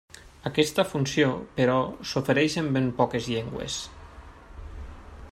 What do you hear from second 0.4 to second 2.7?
Aquesta funció, però, s'ofereix